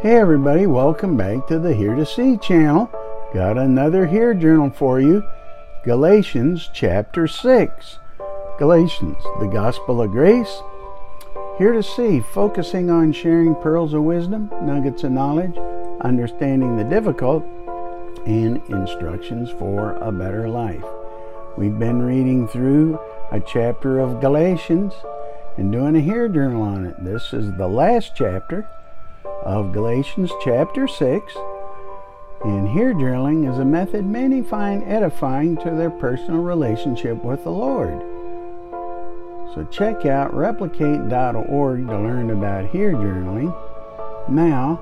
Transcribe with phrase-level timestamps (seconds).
[0.00, 2.88] Hey everybody, welcome back to the Hear2See channel.
[3.34, 5.24] Got another HEAR journal for you.
[5.82, 7.98] Galatians chapter 6.
[8.60, 10.62] Galatians, the Gospel of Grace.
[11.58, 15.58] Hear2See, focusing on sharing pearls of wisdom, nuggets of knowledge,
[16.02, 17.42] understanding the difficult,
[18.24, 20.84] and instructions for a better life.
[21.56, 23.00] We've been reading through
[23.32, 24.94] a chapter of Galatians
[25.56, 27.02] and doing a HEAR journal on it.
[27.02, 28.68] This is the last chapter
[29.44, 31.36] of Galatians chapter 6.
[32.44, 37.50] And HEAR journaling is a method many find edifying to their personal relationship with the
[37.50, 38.00] Lord.
[39.54, 43.54] So check out replicate.org to learn about HEAR journaling.
[44.28, 44.80] Now,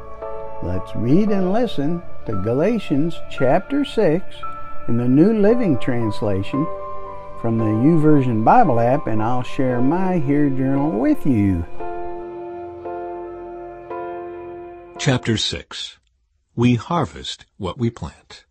[0.63, 4.25] let's read and listen to Galatians chapter 6
[4.89, 6.67] in the New Living Translation
[7.41, 11.65] from the YouVersion Bible app, and I'll share my HEAR journal with you.
[15.07, 15.99] Chapter 6
[16.57, 18.45] We harvest what we plant.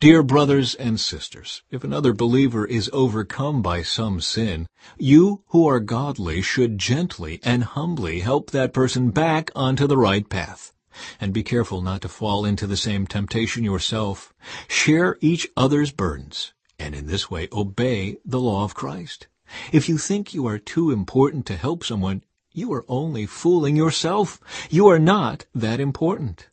[0.00, 4.66] Dear brothers and sisters, if another believer is overcome by some sin,
[4.98, 10.28] you who are godly should gently and humbly help that person back onto the right
[10.28, 10.74] path.
[11.18, 14.34] And be careful not to fall into the same temptation yourself.
[14.68, 19.26] Share each other's burdens, and in this way obey the law of Christ.
[19.72, 24.40] If you think you are too important to help someone, you are only fooling yourself.
[24.70, 26.48] You are not that important.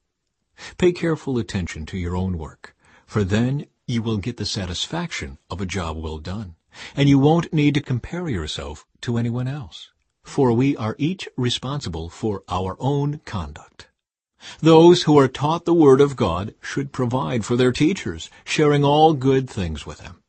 [0.77, 5.61] Pay careful attention to your own work, for then you will get the satisfaction of
[5.61, 6.55] a job well done,
[6.95, 9.89] and you won't need to compare yourself to anyone else.
[10.23, 13.87] For we are each responsible for our own conduct.
[14.59, 19.13] Those who are taught the Word of God should provide for their teachers, sharing all
[19.13, 20.21] good things with them.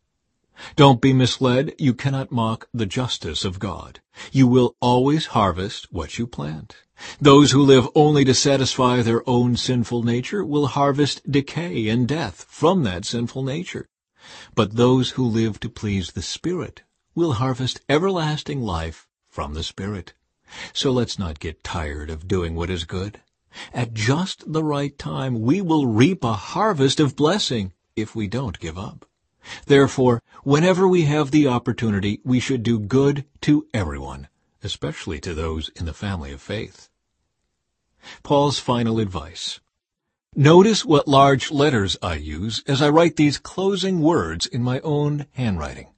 [0.76, 1.74] Don't be misled.
[1.78, 4.00] You cannot mock the justice of God.
[4.32, 6.76] You will always harvest what you plant.
[7.20, 12.44] Those who live only to satisfy their own sinful nature will harvest decay and death
[12.48, 13.88] from that sinful nature.
[14.54, 16.82] But those who live to please the Spirit
[17.14, 20.12] will harvest everlasting life from the Spirit.
[20.72, 23.20] So let's not get tired of doing what is good.
[23.72, 28.60] At just the right time, we will reap a harvest of blessing if we don't
[28.60, 29.06] give up.
[29.66, 34.28] Therefore, whenever we have the opportunity, we should do good to everyone,
[34.62, 36.88] especially to those in the family of faith.
[38.22, 39.60] Paul's final advice.
[40.34, 45.26] Notice what large letters I use as I write these closing words in my own
[45.32, 45.88] handwriting.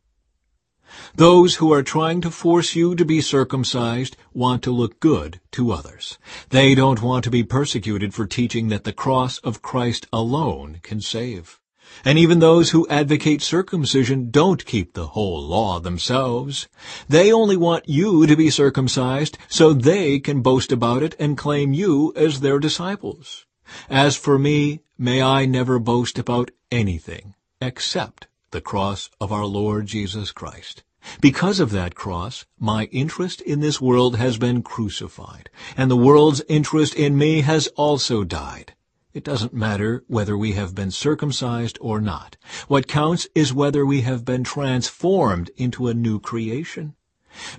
[1.15, 5.73] Those who are trying to force you to be circumcised want to look good to
[5.73, 6.19] others.
[6.51, 11.01] They don't want to be persecuted for teaching that the cross of Christ alone can
[11.01, 11.59] save.
[12.05, 16.69] And even those who advocate circumcision don't keep the whole law themselves.
[17.09, 21.73] They only want you to be circumcised so they can boast about it and claim
[21.73, 23.47] you as their disciples.
[23.89, 29.87] As for me, may I never boast about anything except the cross of our Lord
[29.87, 30.83] Jesus Christ.
[31.21, 36.43] Because of that cross, my interest in this world has been crucified, and the world's
[36.49, 38.75] interest in me has also died.
[39.15, 42.39] It doesn't matter whether we have been circumcised or not.
[42.67, 46.95] What counts is whether we have been transformed into a new creation.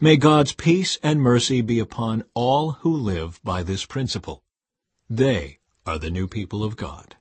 [0.01, 4.43] May God's peace and mercy be upon all who live by this principle.
[5.09, 7.17] They are the new people of God.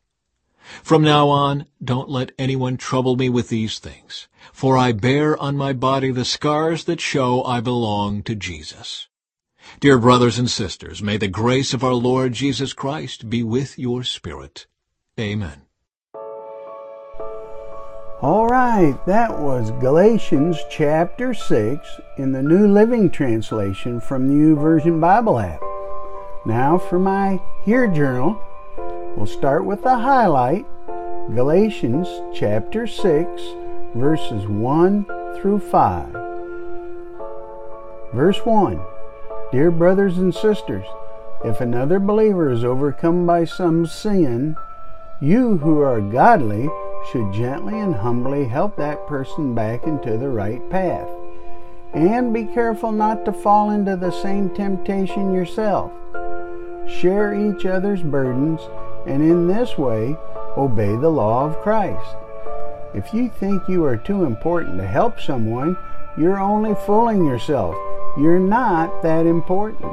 [0.83, 5.57] From now on, don't let anyone trouble me with these things, for I bear on
[5.57, 9.09] my body the scars that show I belong to Jesus.
[9.81, 14.05] Dear brothers and sisters, may the grace of our Lord Jesus Christ be with your
[14.05, 14.67] spirit.
[15.19, 15.63] Amen.
[18.21, 25.01] All right, that was Galatians chapter 6 in the New Living Translation from the YouVersion
[25.01, 25.61] Bible app.
[26.47, 28.41] Now for my HEAR Journal,
[29.17, 30.67] we'll start with the highlight
[31.35, 33.43] Galatians chapter 6,
[33.97, 35.05] verses 1
[35.41, 36.13] through 5.
[38.13, 38.81] Verse 1
[39.53, 40.87] Dear brothers and sisters,
[41.45, 44.57] if another believer is overcome by some sin,
[45.21, 46.71] you who are godly
[47.11, 51.07] should gently and humbly help that person back into the right path.
[51.93, 55.93] And be careful not to fall into the same temptation yourself.
[56.89, 58.63] Share each other's burdens,
[59.07, 60.17] and in this way,
[60.57, 62.17] obey the law of Christ.
[62.95, 65.77] If you think you are too important to help someone,
[66.17, 67.77] you're only fooling yourself.
[68.19, 69.91] You're not that important.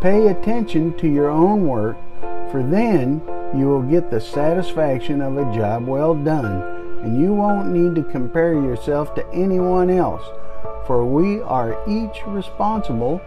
[0.00, 1.96] Pay attention to your own work,
[2.50, 3.20] for then
[3.54, 6.62] you will get the satisfaction of a job well done,
[7.02, 10.22] and you won't need to compare yourself to anyone else,
[10.86, 13.20] for we are each responsible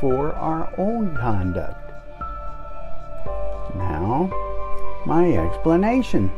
[0.00, 1.92] for our own conduct.
[3.74, 4.30] now,
[5.06, 6.30] my explanation.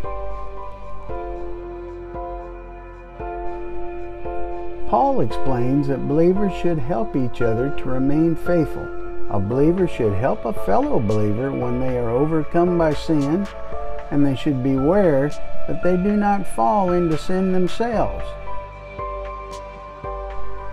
[4.99, 8.83] Paul explains that believers should help each other to remain faithful.
[9.31, 13.47] A believer should help a fellow believer when they are overcome by sin,
[14.11, 15.29] and they should beware
[15.69, 18.25] that they do not fall into sin themselves.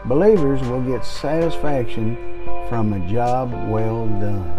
[0.06, 2.18] Believers will get satisfaction
[2.68, 4.50] from a job well done.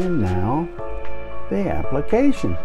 [0.00, 0.66] And now,
[1.50, 2.56] the application.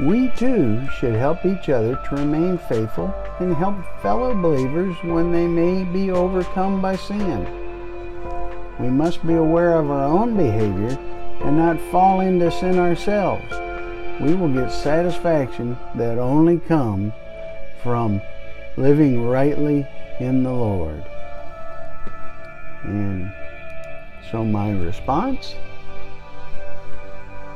[0.00, 5.48] We too should help each other to remain faithful and help fellow believers when they
[5.48, 7.44] may be overcome by sin.
[8.78, 10.96] We must be aware of our own behavior
[11.42, 13.50] and not fall into sin ourselves.
[14.20, 17.12] We will get satisfaction that only comes
[17.82, 18.22] from
[18.76, 19.84] living rightly
[20.20, 21.04] in the Lord.
[22.84, 23.32] And
[24.30, 25.56] so my response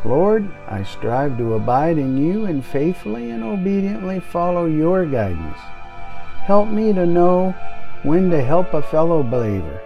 [0.04, 5.58] Lord, I strive to abide in you and faithfully and obediently follow your guidance.
[6.44, 7.54] Help me to know
[8.02, 9.80] when to help a fellow believer.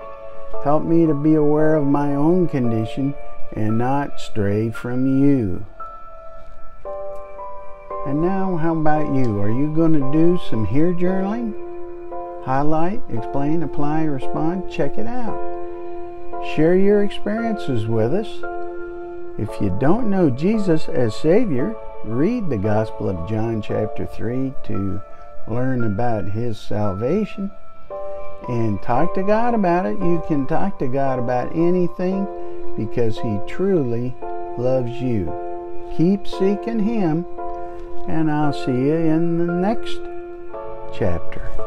[0.64, 3.14] Help me to be aware of my own condition
[3.52, 5.66] and not stray from you.
[8.06, 9.40] And now, how about you?
[9.40, 11.52] Are you going to do some HEAR journaling?
[12.44, 14.70] Highlight, explain, apply, respond?
[14.70, 15.36] Check it out.
[16.54, 18.28] Share your experiences with us.
[19.38, 25.02] If you don't know Jesus as Savior, read the Gospel of John, chapter 3, to
[25.46, 27.50] learn about His salvation
[28.48, 29.98] and talk to God about it.
[29.98, 32.26] You can talk to God about anything
[32.78, 34.14] because He truly
[34.56, 35.30] loves you.
[35.98, 37.26] Keep seeking Him,
[38.08, 39.98] and I'll see you in the next
[40.98, 41.65] chapter.